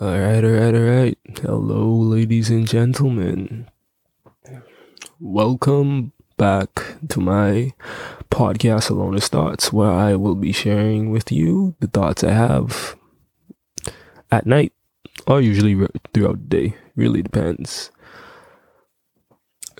[0.00, 1.18] All right, all right, all right.
[1.40, 3.70] Hello, ladies and gentlemen.
[5.20, 7.74] Welcome back to my
[8.28, 12.96] podcast, Alonest Thoughts, where I will be sharing with you the thoughts I have
[14.32, 14.72] at night
[15.28, 15.76] or usually
[16.12, 16.76] throughout the day.
[16.96, 17.92] Really depends.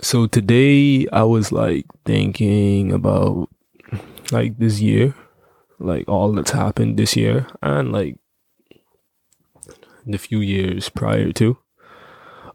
[0.00, 3.48] So today I was like thinking about
[4.30, 5.12] like this year,
[5.80, 8.16] like all that's happened this year and like
[10.06, 11.58] the few years prior to.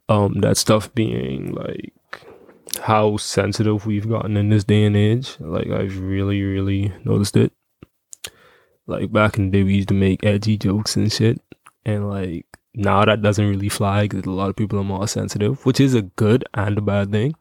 [0.07, 1.93] Um, that stuff being like
[2.81, 5.37] how sensitive we've gotten in this day and age.
[5.39, 7.53] Like I've really, really noticed it.
[8.87, 11.39] Like back in the day, we used to make edgy jokes and shit,
[11.85, 15.65] and like now that doesn't really fly because a lot of people are more sensitive,
[15.65, 17.35] which is a good and a bad thing.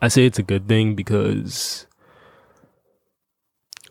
[0.00, 1.86] I say it's a good thing because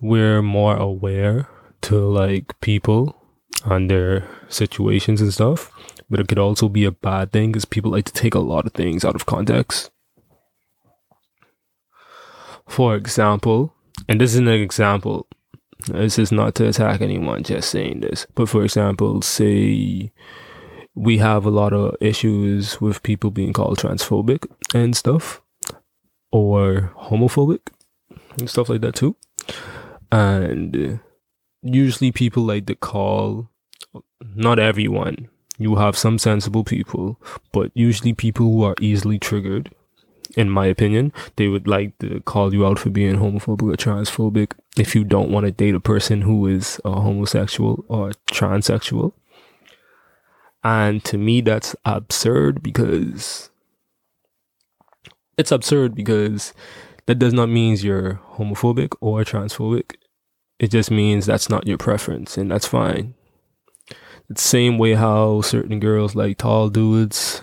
[0.01, 1.47] we're more aware
[1.81, 3.22] to like people
[3.65, 5.71] and their situations and stuff.
[6.09, 8.65] But it could also be a bad thing because people like to take a lot
[8.65, 9.89] of things out of context.
[12.67, 13.73] For example,
[14.07, 15.27] and this is an example,
[15.87, 18.27] this is not to attack anyone, just saying this.
[18.35, 20.11] But for example, say
[20.95, 25.41] we have a lot of issues with people being called transphobic and stuff,
[26.31, 27.67] or homophobic
[28.37, 29.15] and stuff like that too.
[30.11, 30.99] And
[31.61, 33.49] usually people like to call
[34.35, 35.29] not everyone.
[35.57, 37.19] You have some sensible people,
[37.51, 39.73] but usually people who are easily triggered,
[40.35, 44.53] in my opinion, they would like to call you out for being homophobic or transphobic
[44.77, 49.13] if you don't want to date a person who is a homosexual or transsexual.
[50.63, 53.49] And to me, that's absurd because
[55.37, 56.53] it's absurd because
[57.05, 59.95] that does not mean you're homophobic or transphobic.
[60.59, 63.15] It just means that's not your preference, and that's fine.
[64.29, 67.41] The same way how certain girls like tall dudes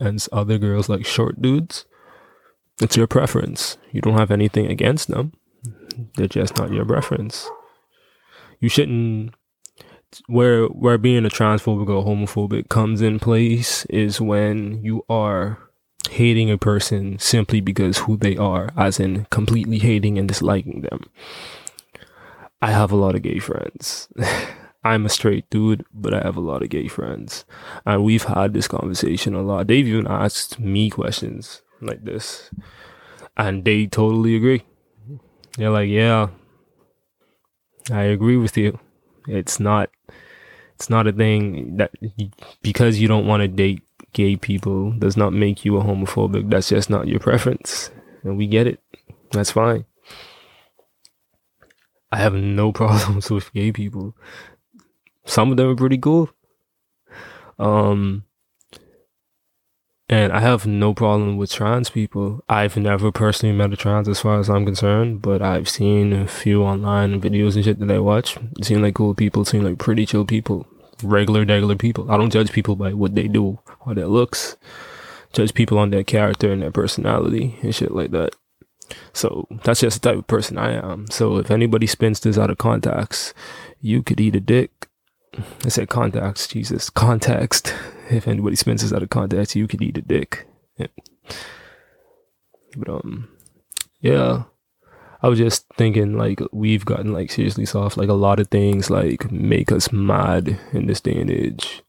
[0.00, 1.84] and other girls like short dudes.
[2.80, 3.78] It's your preference.
[3.92, 5.32] You don't have anything against them.
[6.16, 7.48] They're just not your preference.
[8.58, 9.34] You shouldn't
[10.26, 15.58] where where being a transphobic or homophobic comes in place is when you are
[16.10, 21.04] hating a person simply because who they are, as in completely hating and disliking them.
[22.60, 24.08] I have a lot of gay friends.
[24.84, 27.46] I'm a straight dude, but I have a lot of gay friends.
[27.86, 29.66] And we've had this conversation a lot.
[29.66, 32.50] They've even asked me questions like this.
[33.36, 34.62] And they totally agree.
[35.56, 36.28] They're like, yeah,
[37.90, 38.78] I agree with you.
[39.26, 39.90] It's not
[40.74, 41.92] it's not a thing that
[42.62, 46.50] because you don't want to date gay people does not make you a homophobic.
[46.50, 47.90] That's just not your preference.
[48.22, 48.80] And we get it.
[49.32, 49.86] That's fine.
[52.12, 54.14] I have no problems with gay people
[55.24, 56.30] some of them are pretty cool.
[57.58, 58.24] Um,
[60.08, 62.44] and I have no problem with trans people.
[62.48, 66.28] I've never personally met a trans as far as I'm concerned, but I've seen a
[66.28, 68.36] few online videos and shit that I watch.
[68.62, 70.66] Seem like cool people, seem like pretty chill people,
[71.02, 72.10] regular, regular people.
[72.10, 74.56] I don't judge people by what they do or their looks.
[75.32, 78.36] Judge people on their character and their personality and shit like that.
[79.14, 81.06] So that's just the type of person I am.
[81.10, 83.32] So if anybody spins this out of context,
[83.80, 84.88] you could eat a dick
[85.64, 87.74] I said context, Jesus, context.
[88.10, 90.46] If anybody spends this out of context, you could eat a dick.
[90.76, 90.88] Yeah.
[92.76, 93.28] But um,
[94.00, 94.42] yeah,
[95.22, 97.96] I was just thinking like we've gotten like seriously soft.
[97.96, 101.82] Like a lot of things like make us mad in this day and age.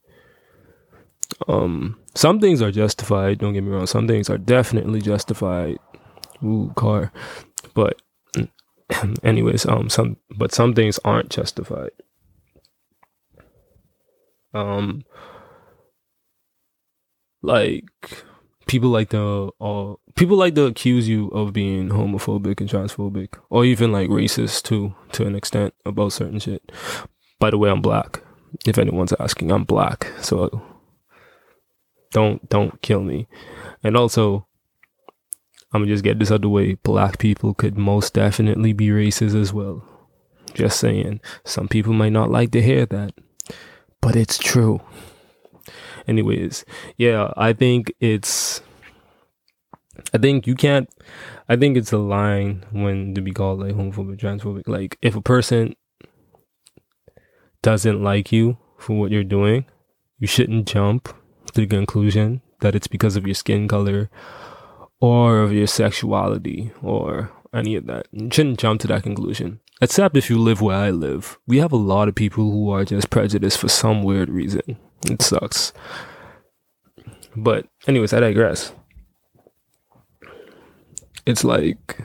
[1.48, 3.38] Um, some things are justified.
[3.38, 3.86] Don't get me wrong.
[3.86, 5.78] Some things are definitely justified.
[6.42, 7.12] Ooh, car.
[7.74, 8.00] But
[9.22, 11.90] anyways, um, some but some things aren't justified.
[14.56, 15.04] Um,
[17.42, 17.84] like
[18.66, 23.64] people like to uh, people like to accuse you of being homophobic and transphobic, or
[23.64, 26.72] even like racist too, to an extent about certain shit.
[27.38, 28.22] By the way, I'm black.
[28.66, 30.62] If anyone's asking, I'm black, so
[32.12, 33.28] don't don't kill me.
[33.82, 34.46] And also,
[35.72, 36.74] I'm gonna just get this out of the way.
[36.74, 39.86] Black people could most definitely be racist as well.
[40.54, 41.20] Just saying.
[41.44, 43.12] Some people might not like to hear that
[44.00, 44.80] but it's true.
[46.06, 46.64] Anyways,
[46.96, 48.60] yeah, I think it's
[50.14, 50.88] I think you can't
[51.48, 54.68] I think it's a line when to be called like homophobic, transphobic.
[54.68, 55.74] Like if a person
[57.62, 59.66] doesn't like you for what you're doing,
[60.18, 61.08] you shouldn't jump
[61.52, 64.10] to the conclusion that it's because of your skin color
[65.00, 68.06] or of your sexuality or any of that.
[68.12, 69.60] You shouldn't jump to that conclusion.
[69.80, 72.84] Except if you live where I live, we have a lot of people who are
[72.84, 74.78] just prejudiced for some weird reason.
[75.08, 75.72] It sucks.
[77.36, 78.72] But, anyways, I digress.
[81.26, 81.98] It's like,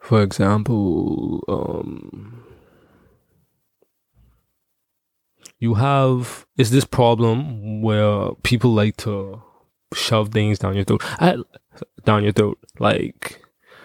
[0.00, 2.44] for example, um,
[5.60, 9.40] you have is this problem where people like to
[9.94, 11.36] shove things down your throat, I,
[12.04, 12.58] down your throat.
[12.80, 13.40] Like,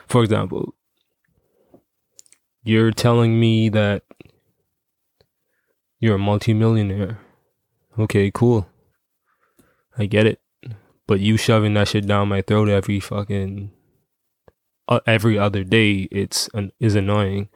[0.08, 0.74] for example,
[2.68, 4.04] you're telling me that
[6.00, 7.20] you're a multimillionaire.
[7.98, 8.68] Okay, cool.
[9.98, 10.42] I get it.
[11.08, 13.72] But you shoving that shit down my throat every fucking
[14.90, 17.50] uh, every other day, it's an, is annoying.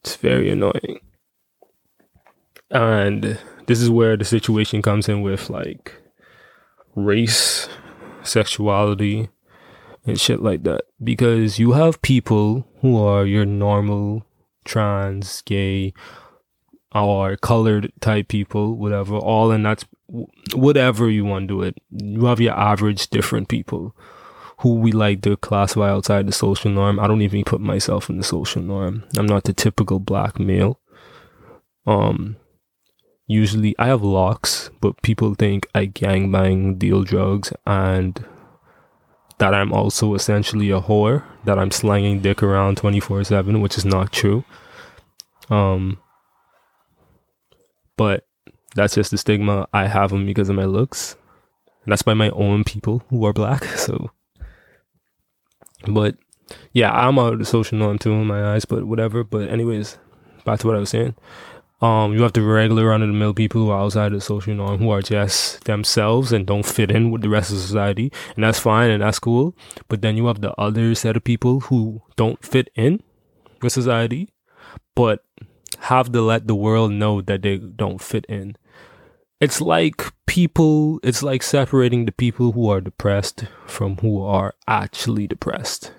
[0.00, 1.00] It's very annoying.
[2.70, 5.94] And this is where the situation comes in with like
[6.94, 7.68] race,
[8.22, 9.30] sexuality,
[10.06, 10.82] and shit like that.
[11.02, 14.26] Because you have people who are your normal
[14.64, 15.92] trans, gay,
[16.94, 19.84] or colored type people, whatever, all and that's
[20.54, 21.76] whatever you want to do it.
[21.90, 23.94] You have your average different people
[24.58, 27.00] who we like to classify outside the social norm.
[27.00, 29.04] I don't even put myself in the social norm.
[29.16, 30.78] I'm not the typical black male.
[31.86, 32.36] Um,
[33.26, 38.24] usually I have locks, but people think I gangbang, deal drugs, and
[39.38, 43.84] that I'm also essentially a whore, that I'm slanging dick around 24 7, which is
[43.84, 44.44] not true.
[45.50, 45.98] Um,
[47.96, 48.26] but
[48.74, 51.16] that's just the stigma I have them because of my looks.
[51.84, 53.64] And that's by my own people who are black.
[53.76, 54.10] So,
[55.86, 56.16] but
[56.72, 59.22] yeah, I'm out of the social norm too in my eyes, but whatever.
[59.24, 59.98] But, anyways,
[60.44, 61.14] back to what I was saying.
[61.84, 64.20] Um, you have the regular run of the mill people who are outside of the
[64.22, 68.10] social norm who are just themselves and don't fit in with the rest of society.
[68.34, 69.54] And that's fine and that's cool.
[69.88, 73.02] But then you have the other set of people who don't fit in
[73.60, 74.30] with society,
[74.94, 75.26] but
[75.80, 78.56] have to let the world know that they don't fit in.
[79.38, 85.26] It's like people, it's like separating the people who are depressed from who are actually
[85.26, 85.92] depressed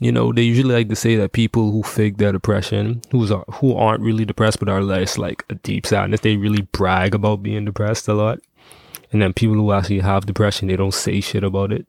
[0.00, 3.74] you know they usually like to say that people who fake their depression who's who
[3.74, 7.64] aren't really depressed but are less like a deep sadness they really brag about being
[7.64, 8.40] depressed a lot
[9.12, 11.86] and then people who actually have depression they don't say shit about it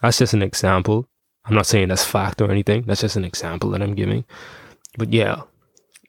[0.00, 1.06] that's just an example
[1.44, 4.24] i'm not saying that's fact or anything that's just an example that i'm giving
[4.96, 5.42] but yeah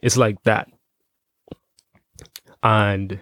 [0.02, 0.70] it's like that
[2.64, 3.20] and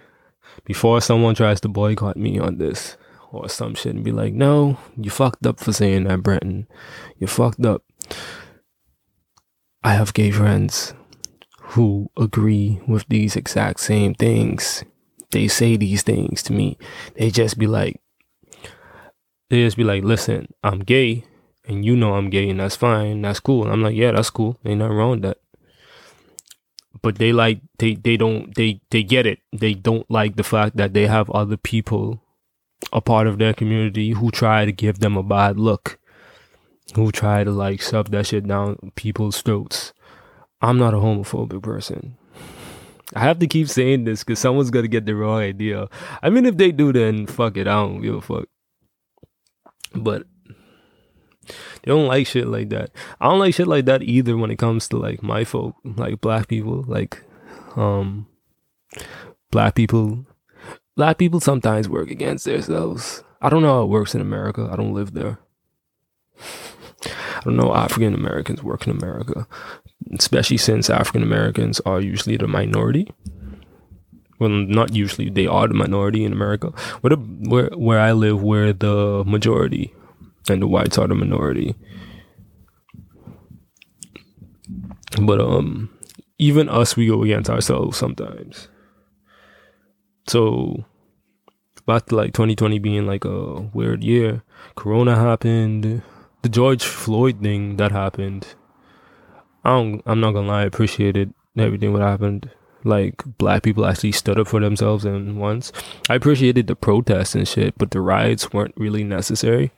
[0.64, 2.96] before someone tries to boycott me on this
[3.30, 6.66] or some shit and be like, no, you fucked up for saying that, Brenton.
[7.18, 7.82] You fucked up.
[9.82, 10.94] I have gay friends
[11.60, 14.84] who agree with these exact same things.
[15.30, 16.78] They say these things to me.
[17.14, 18.00] They just be like,
[19.50, 21.24] they just be like, listen, I'm gay
[21.66, 23.22] and you know I'm gay and that's fine.
[23.22, 23.64] That's cool.
[23.64, 24.58] And I'm like, yeah, that's cool.
[24.64, 25.38] Ain't nothing wrong with that.
[27.02, 29.40] But they like, they, they don't, they, they get it.
[29.52, 32.22] They don't like the fact that they have other people
[32.92, 35.97] a part of their community who try to give them a bad look,
[36.94, 39.92] who try to like shove that shit down people's throats.
[40.60, 42.16] I'm not a homophobic person.
[43.14, 45.88] I have to keep saying this because someone's gonna get the wrong idea.
[46.22, 47.66] I mean, if they do, then fuck it.
[47.66, 48.48] I don't give a fuck.
[49.94, 50.24] But
[51.46, 52.90] they don't like shit like that.
[53.20, 56.20] I don't like shit like that either when it comes to like my folk, like
[56.20, 57.22] black people, like
[57.76, 58.26] um
[59.50, 60.26] black people
[60.96, 63.22] black people sometimes work against themselves.
[63.40, 64.68] I don't know how it works in America.
[64.70, 65.38] I don't live there.
[67.38, 69.46] I don't know African Americans work in America,
[70.18, 73.10] especially since African Americans are usually the minority.
[74.38, 76.68] Well, not usually, they are the minority in America.
[77.00, 79.92] Where, the, where, where I live, we're the majority,
[80.48, 81.74] and the whites are the minority.
[85.20, 85.90] But um,
[86.38, 88.68] even us, we go against ourselves sometimes.
[90.28, 90.84] So
[91.86, 94.42] back to like 2020 being like a weird year,
[94.76, 96.02] Corona happened,
[96.42, 98.54] the George Floyd thing that happened.
[99.64, 102.50] I don't, I'm not gonna lie, I appreciated everything what happened.
[102.84, 105.72] Like black people actually stood up for themselves and once.
[106.08, 109.72] I appreciated the protests and shit, but the riots weren't really necessary.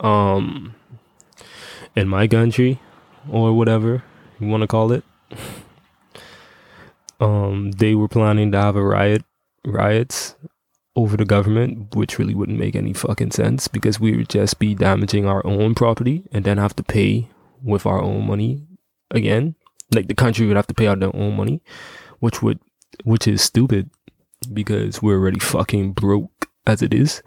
[0.00, 0.74] Um,
[1.96, 2.80] in my country,
[3.30, 4.02] or whatever
[4.38, 5.04] you want to call it
[7.20, 9.24] um, they were planning to have a riot,
[9.64, 10.36] riots
[10.98, 14.74] over the government, which really wouldn't make any fucking sense because we would just be
[14.74, 17.28] damaging our own property and then have to pay
[17.62, 18.66] with our own money
[19.12, 19.54] again.
[19.94, 21.62] Like the country would have to pay out their own money,
[22.18, 22.58] which would,
[23.04, 23.90] which is stupid
[24.52, 27.22] because we're already fucking broke as it is.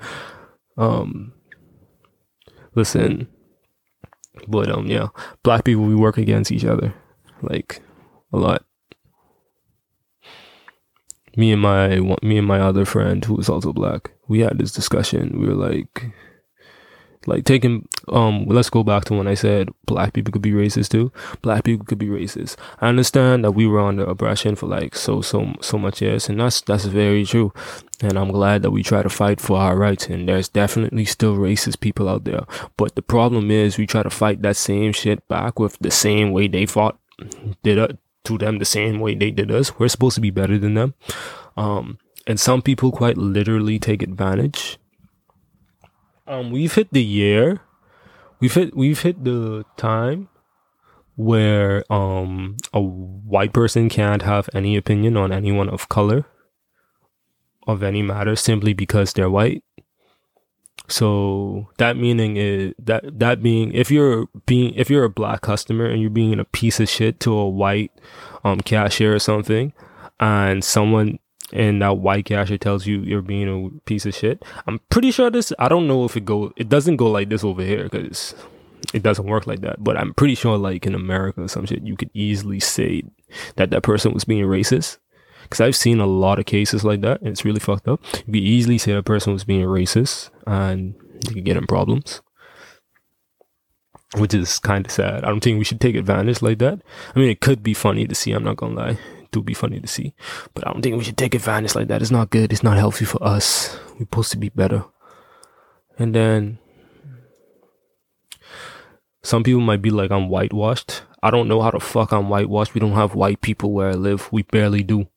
[0.78, 1.34] Um,
[2.76, 3.28] listen,
[4.48, 5.08] But um, yeah,
[5.44, 6.94] black people we work against each other,
[7.42, 7.82] like
[8.34, 8.64] a lot.
[11.36, 14.72] Me and my me and my other friend who is also black, we had this
[14.72, 15.40] discussion.
[15.40, 16.12] We were like,
[17.28, 20.90] like taking um let's go back to when I said black people could be racist
[20.90, 21.12] too.
[21.42, 22.56] Black people could be racist.
[22.80, 26.40] I understand that we were under oppression for like so so so much years and
[26.40, 27.54] that's that's very true.
[28.02, 31.38] And I'm glad that we try to fight for our rights and there's definitely still
[31.38, 32.46] racist people out there.
[32.76, 36.32] But the problem is we try to fight that same shit back with the same
[36.32, 36.98] way they fought
[37.64, 39.78] did it to them the same way they did us.
[39.80, 40.94] We're supposed to be better than them.
[41.58, 41.98] Um
[42.28, 44.78] and some people quite literally take advantage
[46.28, 47.62] um we've hit the year
[48.40, 50.30] we've hit we've hit the time
[51.16, 56.26] where um a white person can't have any opinion on anyone of color
[57.68, 59.64] of any matter simply because they're white
[60.88, 65.86] so that meaning is that that being if you're being if you're a black customer
[65.86, 67.92] and you're being a piece of shit to a white
[68.44, 69.74] um cashier or something
[70.20, 71.18] and someone
[71.54, 74.44] and that white cashier tells you you're being a piece of shit.
[74.68, 75.52] I'm pretty sure this.
[75.60, 76.54] I don't know if it go.
[76.56, 78.34] It doesn't go like this over here because
[78.94, 79.84] it doesn't work like that.
[79.84, 83.04] But I'm pretty sure, like in America or some shit, you could easily say
[83.56, 84.98] that that person was being racist.
[85.44, 88.00] Because I've seen a lot of cases like that, and it's really fucked up.
[88.26, 90.96] You could easily say that person was being racist, and
[91.28, 92.22] you could get in problems
[94.18, 95.24] which is kind of sad.
[95.24, 96.82] I don't think we should take advantage like that.
[97.16, 98.34] I mean, it could be funny to see.
[98.34, 98.98] I'm not gonna lie
[99.32, 100.14] do be funny to see.
[100.54, 102.02] But I don't think we should take advantage like that.
[102.02, 102.52] It's not good.
[102.52, 103.78] It's not healthy for us.
[103.94, 104.84] We're supposed to be better.
[105.98, 106.60] And then
[109.24, 111.04] some people might be like, I'm whitewashed.
[111.24, 112.74] I don't know how the fuck I'm whitewashed.
[112.74, 114.32] We don't have white people where I live.
[114.32, 115.08] We barely do.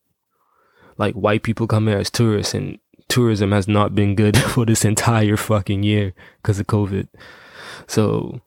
[0.97, 2.79] Like white people come here as tourists and
[3.15, 7.07] tourism has not been good for this entire fucking year because of COVID.
[7.87, 8.41] So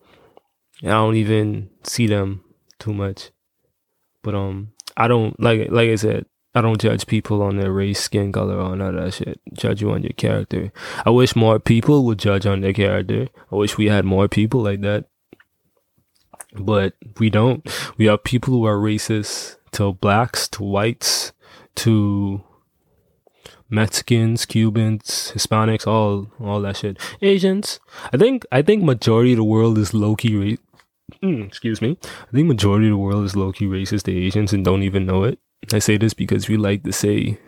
[0.84, 2.44] I don't even see them
[2.78, 3.32] too much.
[4.22, 8.00] But um I don't like like I said, I don't judge people on their race,
[8.02, 9.40] skin color, or none of that shit.
[9.54, 10.74] Judge you on your character.
[11.06, 13.30] I wish more people would judge on their character.
[13.52, 15.06] I wish we had more people like that.
[16.54, 17.64] But we don't.
[17.98, 21.32] We have people who are racist to blacks, to whites,
[21.76, 22.44] to
[23.70, 26.98] Mexicans, Cubans, Hispanics, all all that shit.
[27.22, 27.80] Asians.
[28.14, 31.98] I think I think majority of the world is low key ra- mm, excuse me,
[32.04, 35.06] I think majority of the world is low key racist to Asians and don't even
[35.06, 35.40] know it.
[35.74, 37.40] I say this because we like to say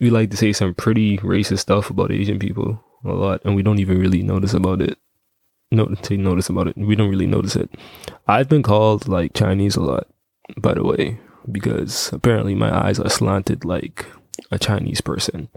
[0.00, 3.62] we like to say some pretty racist stuff about Asian people a lot, and we
[3.62, 4.98] don't even really notice about it.
[5.70, 6.76] No, take notice about it.
[6.76, 7.70] We don't really notice it.
[8.26, 10.06] I've been called like Chinese a lot,
[10.56, 14.06] by the way, because apparently my eyes are slanted like
[14.50, 15.48] a Chinese person.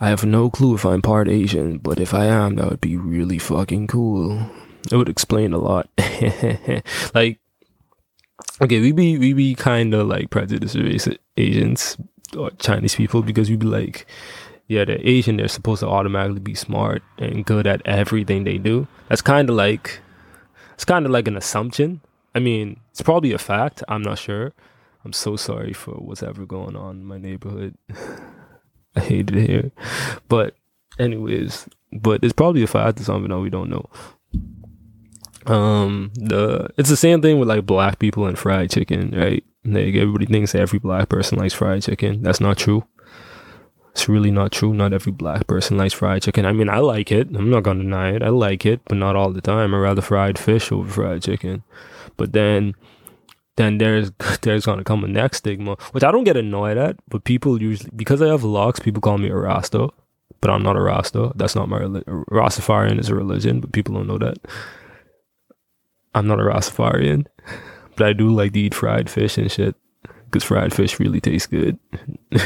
[0.00, 2.96] I have no clue if I'm part Asian, but if I am, that would be
[2.96, 4.50] really fucking cool.
[4.90, 5.88] It would explain a lot.
[7.14, 7.38] like,
[8.60, 11.96] okay, we be we be kind of like prejudiced against Asians
[12.36, 14.06] or Chinese people because we be like,
[14.66, 15.36] yeah, they're Asian.
[15.36, 18.86] They're supposed to automatically be smart and good at everything they do.
[19.08, 20.00] That's kind of like,
[20.74, 22.00] it's kind of like an assumption.
[22.34, 23.82] I mean, it's probably a fact.
[23.88, 24.52] I'm not sure.
[25.04, 27.76] I'm so sorry for what's ever going on in my neighborhood.
[28.96, 29.72] I hate it here,
[30.28, 30.54] but
[30.98, 32.98] anyways, but it's probably a fact.
[32.98, 33.88] It's something that we don't know.
[35.46, 39.44] Um the it's the same thing with like black people and fried chicken right?
[39.64, 42.22] Like everybody thinks every black person likes fried chicken.
[42.22, 42.84] That's not true.
[43.92, 44.72] It's really not true.
[44.72, 46.46] Not every black person likes fried chicken.
[46.46, 47.28] I mean i like it.
[47.34, 48.22] I'm not gonna deny it.
[48.22, 49.74] I like it but not all the time.
[49.74, 51.62] I rather fried fish over fried chicken.
[52.16, 52.74] But then
[53.56, 54.10] then there's
[54.42, 57.90] there's gonna come a next stigma which i don't get annoyed at but people usually
[57.96, 59.88] because i have locks people call me a rasta
[60.40, 64.06] but i'm not a rasta that's not my rastafarian is a religion but people don't
[64.06, 64.38] know that
[66.14, 67.26] I'm not a Rastafarian,
[67.96, 69.74] but I do like to eat fried fish and shit
[70.26, 71.78] because fried fish really tastes good.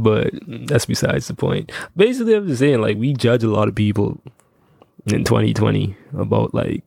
[0.00, 1.72] but that's besides the point.
[1.96, 4.20] Basically, I'm just saying, like, we judge a lot of people
[5.06, 6.84] in 2020 about like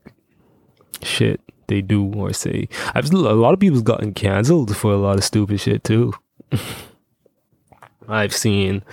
[1.03, 2.67] shit they do or say.
[2.93, 6.13] I've a lot of people's gotten canceled for a lot of stupid shit too.
[8.07, 8.83] I've seen.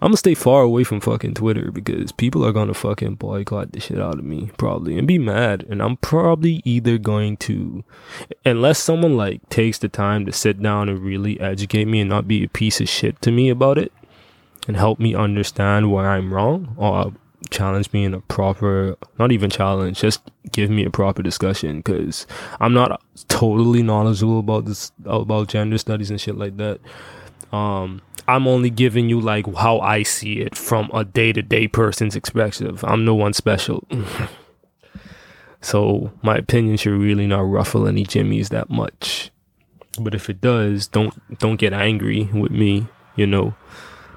[0.00, 3.80] I'm gonna stay far away from fucking Twitter because people are gonna fucking boycott the
[3.80, 5.64] shit out of me probably and be mad.
[5.68, 7.84] And I'm probably either going to,
[8.44, 12.28] unless someone like takes the time to sit down and really educate me and not
[12.28, 13.92] be a piece of shit to me about it
[14.68, 17.12] and help me understand where I'm wrong or
[17.50, 20.20] challenge me in a proper, not even challenge, just
[20.52, 22.26] give me a proper discussion because
[22.60, 26.80] I'm not totally knowledgeable about this, about gender studies and shit like that
[27.52, 31.66] Um, I'm only giving you like how I see it from a day to day
[31.66, 32.84] person's perspective.
[32.84, 33.86] I'm no one special.
[35.60, 39.30] so my opinion should really not ruffle any jimmies that much.
[40.00, 43.54] But if it does, don't don't get angry with me, you know.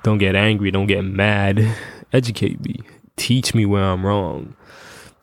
[0.03, 1.75] Don't get angry, don't get mad.
[2.13, 2.81] Educate me.
[3.15, 4.55] Teach me where I'm wrong.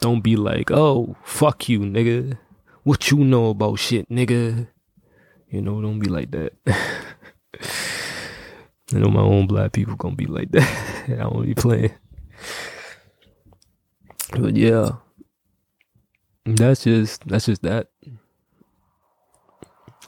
[0.01, 2.39] Don't be like, "Oh, fuck you, nigga.
[2.85, 4.69] What you know about shit, nigga?"
[5.49, 6.53] You know, don't be like that.
[8.95, 11.05] I know my own black people gonna be like that.
[11.09, 11.95] I don't be playing.
[14.33, 14.91] But yeah.
[16.47, 17.89] That's just that's just that.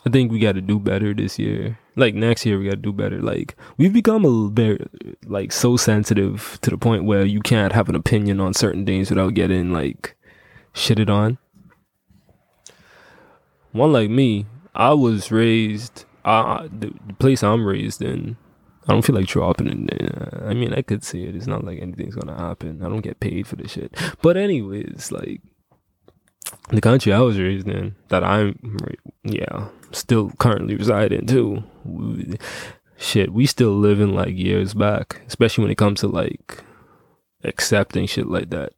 [0.04, 1.78] I think we got to do better this year.
[1.94, 3.20] Like next year, we got to do better.
[3.20, 4.84] Like we've become a very
[5.26, 9.10] like so sensitive to the point where you can't have an opinion on certain things
[9.10, 10.16] without getting like
[10.74, 11.38] shitted on.
[13.72, 16.04] One like me, I was raised.
[16.24, 18.36] Uh, the, the place I'm raised in,
[18.86, 20.42] I don't feel like dropping it.
[20.42, 21.34] I mean, I could see it.
[21.34, 22.82] It's not like anything's gonna happen.
[22.82, 23.94] I don't get paid for this shit.
[24.22, 25.40] But anyways, like
[26.70, 28.78] the country I was raised in, that I'm,
[29.24, 31.62] yeah, still currently reside in too.
[32.96, 36.62] Shit, we still living like years back, especially when it comes to like
[37.44, 38.72] accepting shit like that.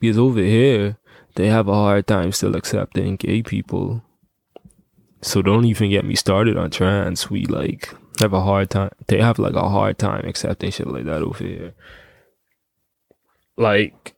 [0.00, 0.96] Because over here,
[1.34, 4.02] they have a hard time still accepting gay people.
[5.20, 7.30] So don't even get me started on trans.
[7.30, 8.92] We like have a hard time.
[9.08, 11.74] They have like a hard time accepting shit like that over here.
[13.58, 14.15] Like,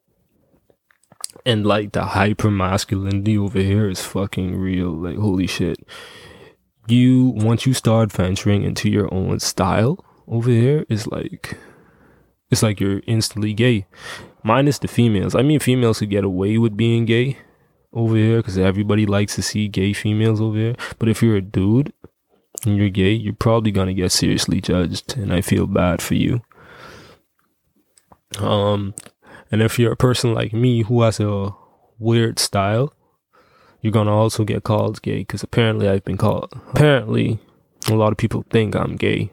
[1.49, 4.91] and like the hyper masculinity over here is fucking real.
[4.91, 5.79] Like, holy shit.
[6.87, 11.57] You, once you start venturing into your own style over here, is like,
[12.51, 13.87] it's like you're instantly gay.
[14.45, 15.35] Minus the females.
[15.35, 17.39] I mean, females could get away with being gay
[17.95, 20.75] over here because everybody likes to see gay females over here.
[20.99, 21.95] But if you're a dude
[22.67, 26.43] and you're gay, you're probably gonna get seriously judged, and I feel bad for you.
[28.39, 28.95] Um,
[29.51, 31.55] and if you're a person like me who has a
[31.99, 32.93] weird style,
[33.81, 36.53] you're gonna also get called gay because apparently I've been called.
[36.71, 37.39] Apparently,
[37.89, 39.31] a lot of people think I'm gay,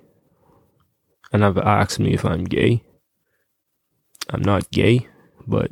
[1.34, 2.84] and have asked me if I'm gay.
[4.30, 5.08] I'm not gay,
[5.48, 5.72] but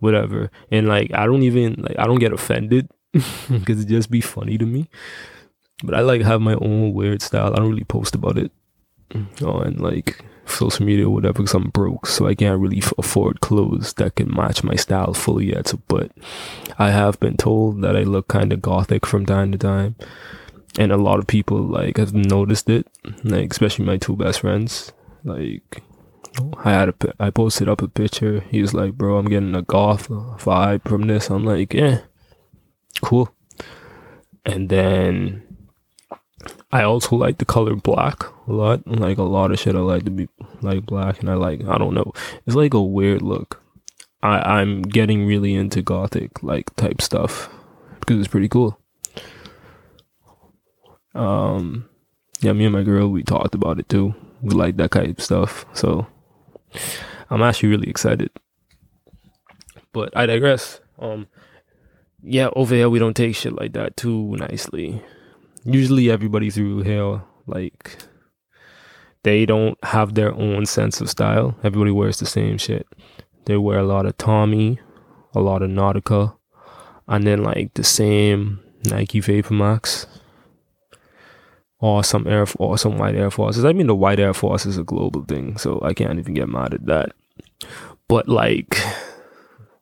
[0.00, 0.50] whatever.
[0.70, 4.58] And like, I don't even like, I don't get offended because it just be funny
[4.58, 4.88] to me.
[5.84, 7.52] But I like have my own weird style.
[7.52, 8.52] I don't really post about it
[9.12, 9.42] Mm.
[9.42, 13.40] Oh, on like social media or whatever because I'm broke, so I can't really afford
[13.40, 15.72] clothes that can match my style fully yet.
[15.88, 16.10] But
[16.78, 19.96] I have been told that I look kind of gothic from time to time,
[20.78, 22.86] and a lot of people like have noticed it,
[23.24, 24.92] like especially my two best friends.
[25.24, 25.82] Like,
[26.64, 28.40] I had a I posted up a picture.
[28.50, 32.00] He was like, "Bro, I'm getting a goth vibe from this." I'm like, "Yeah,
[33.02, 33.32] cool."
[34.44, 35.42] And then
[36.72, 38.86] I also like the color black a lot.
[38.86, 40.28] Like a lot of shit, I like to be
[40.60, 42.12] like black, and I like I don't know.
[42.46, 43.62] It's like a weird look.
[44.22, 47.48] I I'm getting really into gothic like type stuff
[48.00, 48.78] because it's pretty cool.
[51.14, 51.88] Um,
[52.40, 54.14] yeah, me and my girl we talked about it too.
[54.40, 56.06] We like that kind of stuff, so
[57.30, 58.30] I'm actually really excited.
[59.92, 60.80] But I digress.
[60.98, 61.26] Um,
[62.22, 65.02] yeah, over here we don't take shit like that too nicely
[65.64, 67.96] usually everybody through here like
[69.24, 71.56] they don't have their own sense of style.
[71.62, 72.86] Everybody wears the same shit.
[73.44, 74.80] They wear a lot of Tommy,
[75.34, 76.36] a lot of Nautica,
[77.08, 80.06] and then like the same Nike Vapor Max.
[81.78, 83.64] Or some Air or some white Air Forces.
[83.64, 86.48] I mean the white Air Force is a global thing, so I can't even get
[86.48, 87.12] mad at that.
[88.06, 88.78] But like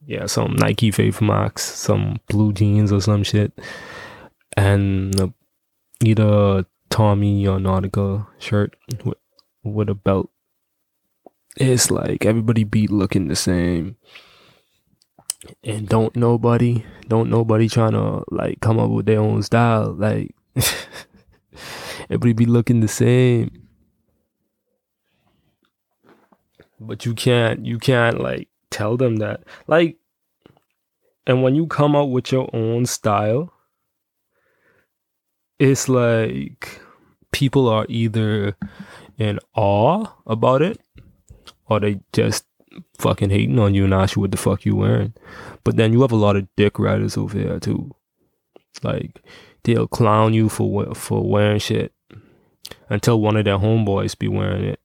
[0.07, 3.53] yeah, some Nike Vapor Max, some blue jeans or some shit.
[4.57, 5.33] And the
[6.03, 9.19] either Tommy or Nautica shirt with,
[9.63, 10.31] with a belt.
[11.57, 13.97] It's like everybody be looking the same.
[15.65, 19.93] And don't nobody, don't nobody trying to like come up with their own style.
[19.93, 20.35] Like
[22.05, 23.69] everybody be looking the same.
[26.79, 29.43] But you can't, you can't like tell them that.
[29.67, 29.99] Like,
[31.27, 33.53] and when you come up with your own style,
[35.59, 36.81] it's like
[37.33, 38.57] people are either
[39.21, 40.81] in awe about it
[41.67, 42.47] or they just
[42.99, 45.13] fucking hating on you and ask you what the fuck you wearing.
[45.63, 47.95] But then you have a lot of dick riders over there too.
[48.83, 49.23] Like
[49.63, 51.93] they'll clown you for for wearing shit
[52.89, 54.81] until one of their homeboys be wearing it,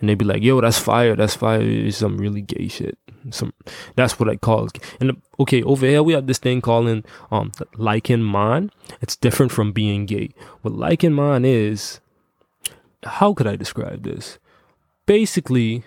[0.00, 1.14] and they be like, "Yo, that's fire!
[1.14, 1.60] That's fire!
[1.60, 2.98] It's some really gay shit."
[3.30, 3.52] Some
[3.94, 4.66] that's what I call.
[4.66, 4.78] It.
[5.00, 8.70] And okay, over here we have this thing calling um liking man.
[9.00, 10.30] It's different from being gay.
[10.62, 12.00] What liking man is,
[13.06, 14.38] how could I describe this?
[15.06, 15.84] Basically,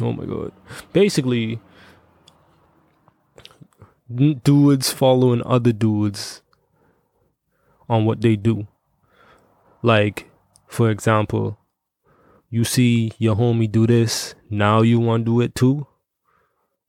[0.00, 0.52] oh my god.
[0.92, 1.60] Basically,
[4.14, 6.42] dudes following other dudes
[7.88, 8.66] on what they do.
[9.82, 10.30] Like,
[10.66, 11.58] for example,
[12.50, 15.86] you see your homie do this, now you want to do it too.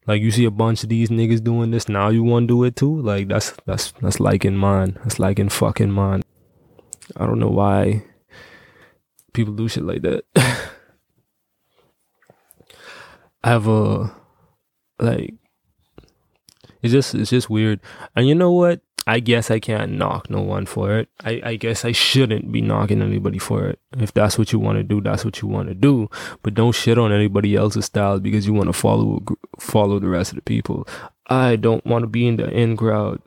[0.08, 2.64] Like you see a bunch of these niggas doing this, now you want to do
[2.64, 3.00] it too.
[3.02, 4.98] Like that's that's that's like in mine.
[5.04, 6.24] That's like in fucking mine.
[7.16, 8.04] I don't know why
[9.34, 10.24] people do shit like that.
[13.44, 14.12] I have a
[15.00, 15.34] like
[16.82, 17.80] it's just it's just weird.
[18.16, 18.82] And you know what?
[19.08, 21.10] I guess I can't knock no one for it.
[21.24, 23.80] I, I guess I shouldn't be knocking anybody for it.
[23.98, 26.08] If that's what you want to do, that's what you want to do.
[26.44, 29.24] But don't shit on anybody else's style because you want to follow
[29.60, 30.88] follow the rest of the people.
[31.28, 33.22] I don't want to be in the in crowd.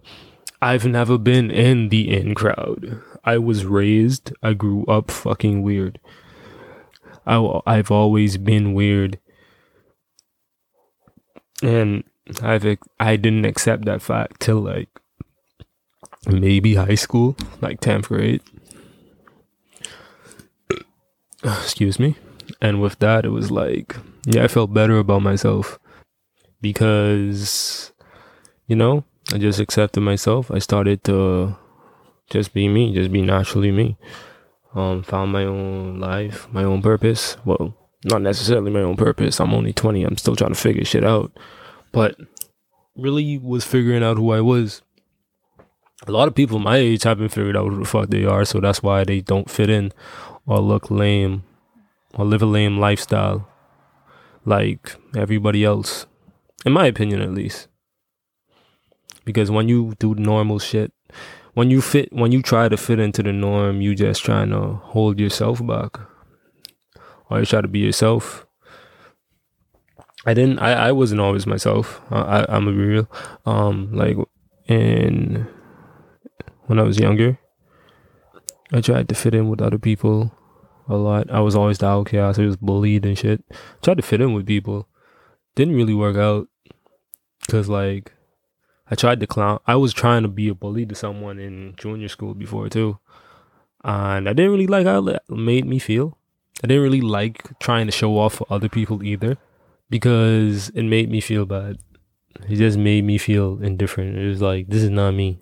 [0.63, 3.03] I've never been in the in crowd.
[3.25, 5.99] I was raised, I grew up fucking weird.
[7.27, 9.19] I, I've always been weird.
[11.63, 12.05] And
[12.43, 14.89] I've I didn't accept that fact till like
[16.27, 18.43] maybe high school, like 10th grade.
[21.45, 22.17] Excuse me.
[22.61, 25.79] And with that, it was like, yeah, I felt better about myself
[26.61, 27.93] because,
[28.67, 30.51] you know, I just accepted myself.
[30.51, 31.57] I started to
[32.31, 33.97] just be me, just be naturally me.
[34.75, 37.37] Um, found my own life, my own purpose.
[37.45, 39.41] Well, not necessarily my own purpose.
[39.41, 40.03] I'm only 20.
[40.03, 41.33] I'm still trying to figure shit out.
[41.93, 42.17] But
[42.97, 44.83] really was figuring out who I was
[46.07, 48.61] a lot of people my age haven't figured out who the fuck they are, so
[48.61, 49.93] that's why they don't fit in
[50.47, 51.45] or look lame
[52.15, 53.49] or live a lame lifestyle
[54.45, 56.07] like everybody else.
[56.67, 57.69] In my opinion, at least.
[59.25, 60.93] Because when you do normal shit,
[61.55, 64.75] when you fit, when you try to fit into the norm, you just trying to
[64.75, 65.99] hold yourself back,
[67.31, 68.47] or you try to be yourself.
[70.27, 70.59] I didn't.
[70.59, 72.01] I, I wasn't always myself.
[72.11, 73.11] I, I I'm a real.
[73.47, 74.17] Um, like
[74.67, 75.47] in
[76.67, 77.39] when I was younger.
[78.73, 80.33] I tried to fit in with other people
[80.89, 81.31] a lot.
[81.31, 82.39] I was always the outcast.
[82.39, 83.45] I was bullied and shit.
[83.83, 84.89] Tried to fit in with people.
[85.55, 86.49] Didn't really work out.
[87.49, 88.13] Cause like
[88.91, 89.61] I tried to clown.
[89.67, 92.99] I was trying to be a bully to someone in junior school before too.
[93.83, 96.19] And I didn't really like how it made me feel.
[96.63, 99.37] I didn't really like trying to show off for other people either
[99.91, 101.79] because it made me feel bad.
[102.49, 104.17] It just made me feel indifferent.
[104.17, 105.39] It was like, this is not me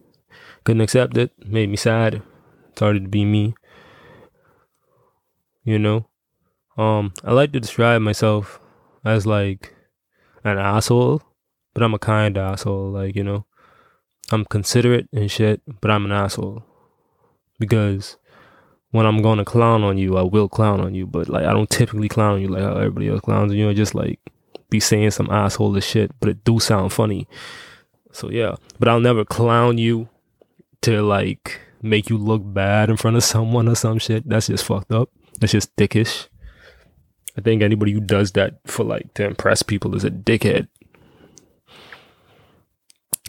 [0.64, 2.22] couldn't accept it, made me sad,
[2.74, 3.54] started to be me.
[5.64, 6.08] You know?
[6.76, 8.60] Um, I like to describe myself
[9.04, 9.74] as like
[10.44, 11.22] an asshole,
[11.74, 13.46] but I'm a kind asshole, like, you know.
[14.30, 16.64] I'm considerate and shit, but I'm an asshole.
[17.58, 18.16] Because
[18.92, 21.68] when I'm gonna clown on you, I will clown on you, but like I don't
[21.68, 23.68] typically clown on you like how everybody else clowns on you.
[23.68, 24.20] I just like
[24.70, 27.26] be saying some asshole shit, but it do sound funny.
[28.12, 30.08] So yeah, but I'll never clown you
[30.82, 34.28] to like make you look bad in front of someone or some shit.
[34.28, 35.10] That's just fucked up.
[35.40, 36.28] That's just dickish.
[37.36, 40.68] I think anybody who does that for like to impress people is a dickhead.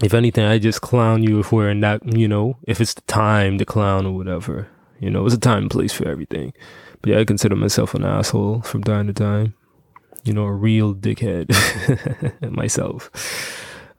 [0.01, 3.01] If anything, I just clown you if we're in that, you know, if it's the
[3.01, 4.67] time to clown or whatever.
[4.99, 6.53] You know, it's a time and place for everything.
[7.01, 9.53] But yeah, I consider myself an asshole from time to time.
[10.23, 11.51] You know, a real dickhead
[12.51, 13.11] myself.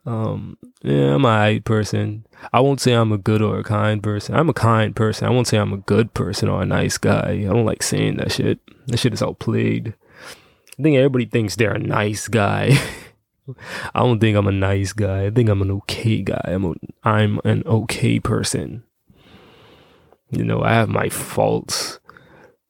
[0.06, 2.26] Um, yeah, I'm a high person.
[2.52, 4.34] I won't say I'm a good or a kind person.
[4.34, 5.26] I'm a kind person.
[5.26, 7.32] I won't say I'm a good person or a nice guy.
[7.32, 8.58] I don't like saying that shit.
[8.86, 9.94] That shit is outplayed.
[10.78, 12.72] I think everybody thinks they're a nice guy.
[13.94, 15.26] I don't think I'm a nice guy.
[15.26, 16.40] I think I'm an okay guy.
[16.44, 18.84] I'm a, I'm an okay person.
[20.30, 22.00] You know, I have my faults.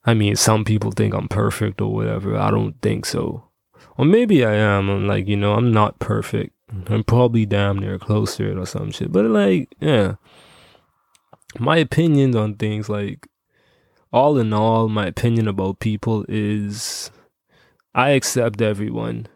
[0.05, 2.37] I mean, some people think I'm perfect or whatever.
[2.37, 3.49] I don't think so.
[3.97, 4.91] Or maybe I am.
[4.91, 6.55] I'm like, you know, I'm not perfect.
[6.89, 9.13] I'm probably damn near close to it or some shit.
[9.13, 10.17] But like, yeah.
[11.59, 13.29] My opinions on things like
[14.13, 17.11] all in all, my opinion about people is
[17.95, 19.29] I accept everyone.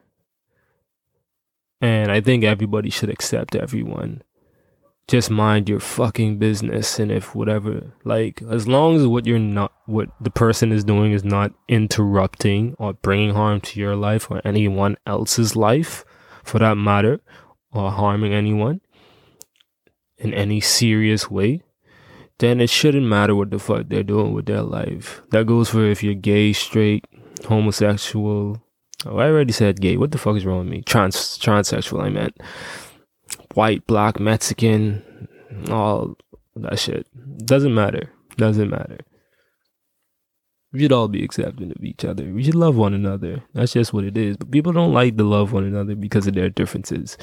[1.81, 4.23] And I think everybody should accept everyone.
[5.07, 9.73] Just mind your fucking business and if whatever like as long as what you're not
[9.87, 14.43] what the person is doing is not interrupting or bringing harm to your life or
[14.45, 16.05] anyone else's life,
[16.49, 17.21] for that matter,
[17.73, 18.81] or harming anyone
[20.17, 21.63] in any serious way,
[22.39, 25.23] then it shouldn't matter what the fuck they're doing with their life.
[25.31, 27.05] That goes for if you're gay, straight,
[27.47, 28.63] homosexual.
[29.07, 29.97] Oh, I already said gay.
[29.97, 30.83] What the fuck is wrong with me?
[30.83, 32.37] Trans transsexual, I meant.
[33.55, 35.29] White, black, Mexican,
[35.71, 36.17] all
[36.57, 37.07] that shit.
[37.45, 38.13] Doesn't matter.
[38.37, 38.99] Doesn't matter.
[40.73, 42.25] We should all be accepting of each other.
[42.25, 43.43] We should love one another.
[43.55, 44.37] That's just what it is.
[44.37, 47.17] But people don't like to love one another because of their differences.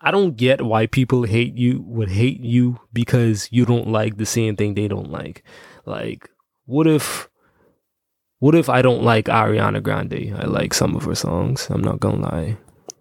[0.00, 4.26] I don't get why people hate you would hate you because you don't like the
[4.26, 5.44] same thing they don't like.
[5.84, 6.30] Like,
[6.66, 7.28] what if
[8.38, 10.34] what if I don't like Ariana Grande?
[10.36, 11.68] I like some of her songs.
[11.70, 12.58] I'm not gonna lie.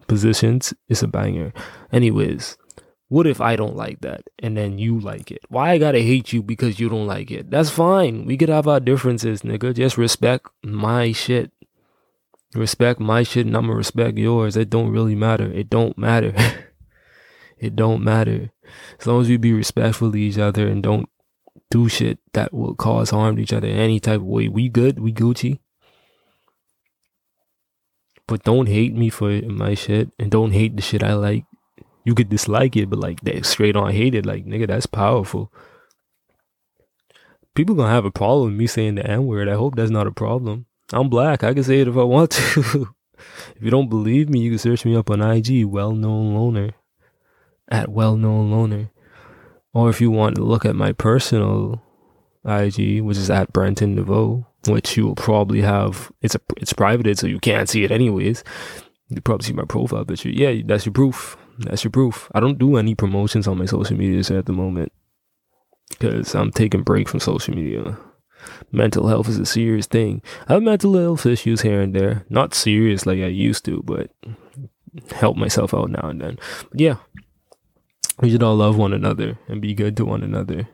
[0.07, 1.53] Positions is a banger.
[1.91, 2.57] Anyways,
[3.09, 5.41] what if I don't like that and then you like it?
[5.47, 7.51] Why I gotta hate you because you don't like it?
[7.51, 8.25] That's fine.
[8.25, 9.75] We could have our differences, nigga.
[9.75, 11.51] Just respect my shit.
[12.55, 14.57] Respect my shit and I'ma respect yours.
[14.57, 15.51] It don't really matter.
[15.51, 16.33] It don't matter.
[17.59, 18.51] it don't matter.
[18.99, 21.07] As long as we be respectful to each other and don't
[21.69, 24.47] do shit that will cause harm to each other in any type of way.
[24.47, 25.59] We good, we Gucci.
[28.27, 31.45] But don't hate me for my shit and don't hate the shit I like.
[32.03, 35.51] You could dislike it, but like that straight on hate it, like nigga, that's powerful.
[37.53, 39.49] People gonna have a problem with me saying the N word.
[39.49, 40.67] I hope that's not a problem.
[40.93, 41.43] I'm black.
[41.43, 42.89] I can say it if I want to.
[43.55, 46.71] if you don't believe me, you can search me up on IG, well known loner.
[47.69, 48.91] At well known loner.
[49.77, 51.83] Or if you want to look at my personal
[52.43, 56.11] IG, which is at Brenton DeVoe, which you will probably have.
[56.23, 58.43] It's a it's privated, so you can't see it anyways.
[59.09, 60.29] You probably see my profile picture.
[60.29, 61.37] Yeah, that's your proof.
[61.59, 62.27] That's your proof.
[62.33, 64.91] I don't do any promotions on my social medias at the moment
[65.89, 67.99] because I'm taking break from social media.
[68.71, 70.23] Mental health is a serious thing.
[70.47, 72.25] I have mental health issues here and there.
[72.29, 74.09] Not serious like I used to, but
[75.11, 76.39] help myself out now and then.
[76.71, 76.95] But yeah,
[78.19, 80.67] we should all love one another and be good to one another.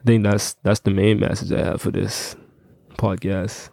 [0.00, 2.36] I think that's that's the main message I have for this
[2.96, 3.70] podcast.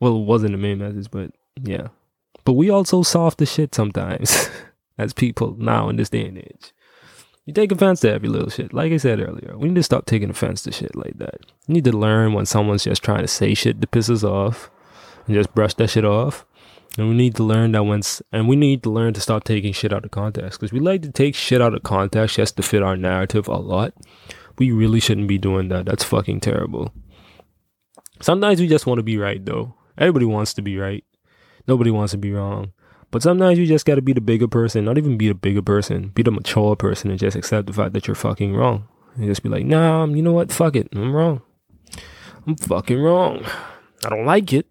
[0.00, 1.88] Well, it wasn't the main message, but yeah.
[2.44, 4.48] But we also soft as shit sometimes
[4.98, 6.72] as people now in this day and age.
[7.44, 8.74] You take offense to every little shit.
[8.74, 11.40] Like I said earlier, we need to stop taking offense to shit like that.
[11.66, 14.70] You need to learn when someone's just trying to say shit to piss pisses off
[15.26, 16.44] and just brush that shit off
[16.98, 19.72] and we need to learn that once, and we need to learn to stop taking
[19.72, 22.62] shit out of context because we like to take shit out of context just to
[22.62, 23.94] fit our narrative a lot.
[24.58, 25.86] We really shouldn't be doing that.
[25.86, 26.92] That's fucking terrible.
[28.20, 29.74] Sometimes we just want to be right though.
[29.96, 31.04] Everybody wants to be right.
[31.68, 32.72] Nobody wants to be wrong.
[33.12, 36.08] But sometimes you just gotta be the bigger person, not even be the bigger person,
[36.08, 38.88] be the mature person and just accept the fact that you're fucking wrong.
[39.14, 40.50] And just be like, nah, um, you know what?
[40.50, 40.88] Fuck it.
[40.92, 41.42] I'm wrong.
[42.44, 43.44] I'm fucking wrong.
[44.04, 44.66] I don't like it,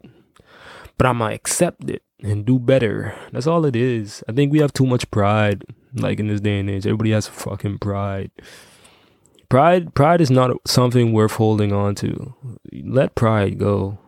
[0.97, 3.15] but I'm gonna accept it and do better.
[3.31, 4.23] That's all it is.
[4.27, 6.85] I think we have too much pride, like in this day and age.
[6.85, 8.31] Everybody has fucking pride.
[9.49, 12.35] Pride, pride is not something worth holding on to.
[12.83, 13.99] Let pride go.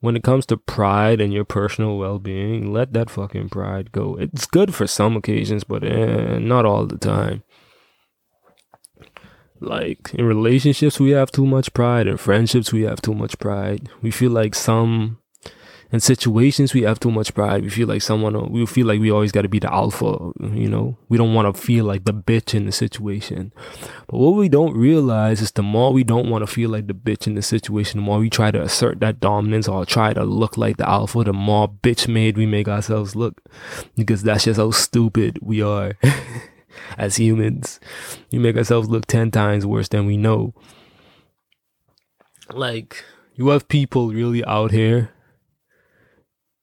[0.00, 4.16] When it comes to pride and your personal well-being, let that fucking pride go.
[4.16, 7.44] It's good for some occasions, but eh, not all the time.
[9.60, 12.08] Like in relationships, we have too much pride.
[12.08, 13.88] In friendships, we have too much pride.
[14.02, 15.18] We feel like some
[15.92, 17.62] in situations we have too much pride.
[17.62, 20.68] We feel like someone, we feel like we always got to be the alpha, you
[20.68, 20.96] know?
[21.10, 23.52] We don't want to feel like the bitch in the situation.
[24.08, 26.94] But what we don't realize is the more we don't want to feel like the
[26.94, 30.24] bitch in the situation, the more we try to assert that dominance or try to
[30.24, 33.42] look like the alpha, the more bitch made we make ourselves look.
[33.94, 35.98] Because that's just how stupid we are
[36.96, 37.80] as humans.
[38.30, 40.54] We make ourselves look 10 times worse than we know.
[42.50, 45.10] Like, you have people really out here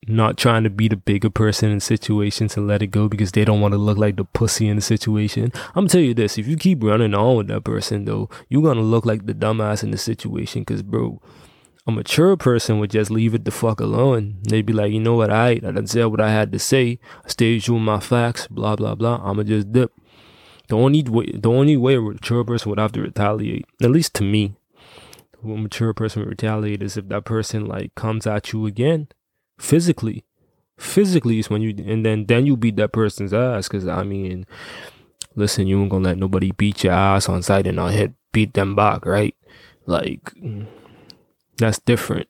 [0.07, 3.43] not trying to be the bigger person in situations and let it go because they
[3.43, 5.51] don't want to look like the pussy in the situation.
[5.75, 8.81] I'm tell you this: if you keep running on with that person, though, you're gonna
[8.81, 10.63] look like the dumbass in the situation.
[10.63, 11.21] Cause, bro,
[11.85, 14.37] a mature person would just leave it the fuck alone.
[14.43, 16.99] They'd be like, you know what, I, I done said what I had to say.
[17.25, 18.47] I stayed true my facts.
[18.47, 19.21] Blah blah blah.
[19.23, 19.91] I'ma just dip.
[20.69, 24.13] The only way, the only way a mature person would have to retaliate, at least
[24.15, 24.55] to me,
[25.43, 29.07] a mature person would retaliate is if that person like comes at you again
[29.59, 30.23] physically
[30.77, 34.45] physically is when you and then then you beat that person's ass because i mean
[35.35, 38.53] listen you ain't gonna let nobody beat your ass on sight and not hit beat
[38.53, 39.35] them back right?
[39.85, 40.33] Like
[41.57, 42.27] that's different.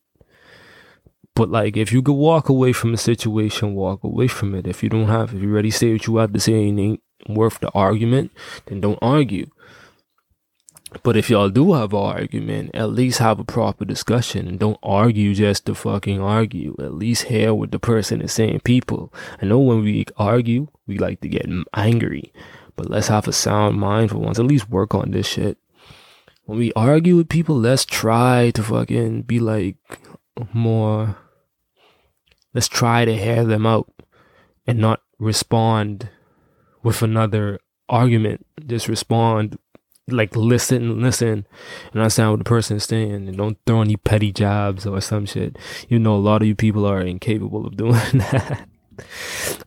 [1.36, 4.68] But like if you could walk away from a situation walk away from it.
[4.68, 7.04] If you don't have if you already say what you have to say and ain't
[7.28, 8.32] worth the argument
[8.68, 9.46] then don't argue
[11.04, 14.80] but if y'all do have an argument, at least have a proper discussion and don't
[14.82, 16.76] argue just to fucking argue.
[16.80, 18.62] At least hear what the person is saying.
[18.62, 22.34] People, I know when we argue, we like to get angry,
[22.76, 24.40] but let's have a sound mind for once.
[24.40, 25.58] At least work on this shit.
[26.46, 29.78] When we argue with people, let's try to fucking be like
[30.54, 31.18] more.
[32.56, 33.92] Let's try to hear them out
[34.66, 36.10] and not respond
[36.82, 38.48] with another argument.
[38.66, 39.60] Just respond
[40.12, 41.46] like listen listen
[41.92, 45.26] and understand what the person is saying and don't throw any petty jobs or some
[45.26, 45.58] shit.
[45.88, 48.68] You know, a lot of you people are incapable of doing that.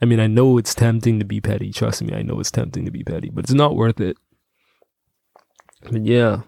[0.01, 1.73] I mean, I know it's tempting to be petty.
[1.73, 4.17] Trust me, I know it's tempting to be petty, but it's not worth it.
[5.91, 6.43] But yeah,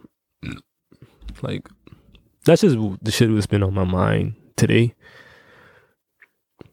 [1.42, 1.68] like
[2.44, 4.94] that's just the shit that's been on my mind today.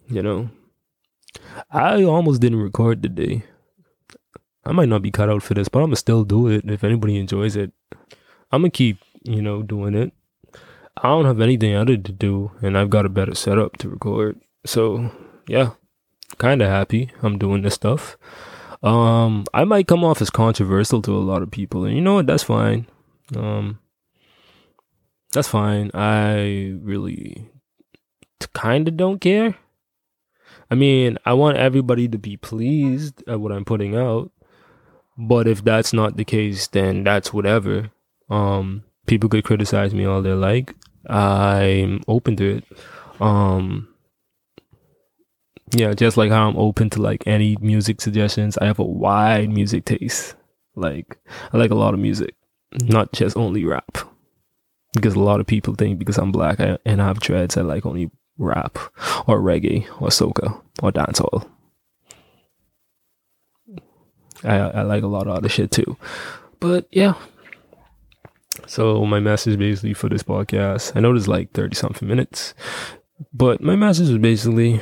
[0.07, 0.49] You know,
[1.71, 3.43] I almost didn't record today.
[4.65, 6.84] I might not be cut out for this, but I'm gonna still do it if
[6.84, 7.71] anybody enjoys it.
[8.52, 10.13] I'm gonna keep, you know, doing it.
[10.97, 14.39] I don't have anything other to do, and I've got a better setup to record.
[14.65, 15.12] So,
[15.47, 15.71] yeah,
[16.38, 18.17] kind of happy I'm doing this stuff.
[18.84, 22.15] Um, I might come off as controversial to a lot of people, and you know
[22.15, 22.28] what?
[22.28, 22.88] That's fine.
[23.36, 23.80] Um,
[25.32, 25.91] that's fine.
[25.93, 27.50] I really
[28.54, 29.56] kind of don't care.
[30.69, 34.32] I mean, I want everybody to be pleased at what I'm putting out.
[35.23, 37.91] But if that's not the case, then that's whatever.
[38.29, 40.73] Um, people could criticize me all they like.
[41.07, 42.65] I'm open to it.
[43.19, 43.88] Um,
[45.73, 48.57] yeah, just like how I'm open to like any music suggestions.
[48.57, 50.36] I have a wide music taste.
[50.75, 51.19] Like
[51.53, 52.34] I like a lot of music,
[52.81, 53.99] not just only rap.
[54.93, 57.86] Because a lot of people think because I'm black and I have dreads, I like
[57.86, 58.77] only rap
[59.27, 61.47] or reggae or soca or dancehall.
[64.43, 65.97] I, I like a lot of other shit too.
[66.60, 67.13] But yeah.
[68.67, 72.54] So my message basically for this podcast, I know there's like 30 something minutes,
[73.34, 74.82] but my message is basically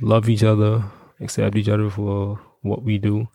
[0.00, 0.84] love each other,
[1.20, 3.28] accept each other for what we do.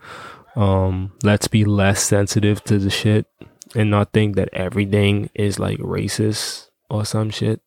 [0.56, 3.28] Um, let's be less sensitive to the shit
[3.76, 7.62] and not think that everything is like racist or some shit.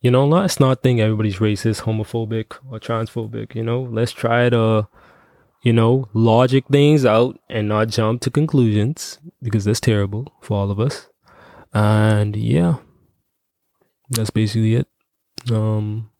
[0.00, 3.54] You know, let's not think everybody's racist, homophobic, or transphobic.
[3.54, 4.86] You know, let's try to
[5.64, 10.70] you know, logic things out and not jump to conclusions because that's terrible for all
[10.70, 11.08] of us.
[11.72, 12.76] And yeah,
[14.10, 14.86] that's basically it.
[15.50, 16.10] Um,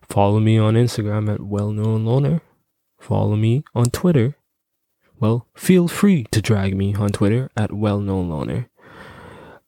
[0.00, 2.40] follow me on Instagram at well known loner.
[3.00, 4.36] Follow me on Twitter.
[5.18, 8.70] Well, feel free to drag me on Twitter at well known loner.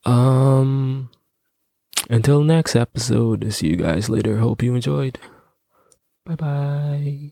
[0.05, 1.09] Um,
[2.09, 4.37] until next episode, see you guys later.
[4.37, 5.19] Hope you enjoyed.
[6.25, 7.31] Bye bye.